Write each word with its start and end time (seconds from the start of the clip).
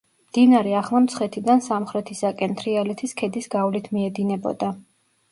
მდინარე 0.29 0.71
ახლა 0.77 1.01
მცხეთიდან 1.01 1.59
სამხრეთისაკენ, 1.65 2.55
თრიალეთის 2.61 3.13
ქედის 3.21 3.49
გავლით 3.57 3.91
მიედინებოდა. 3.97 4.71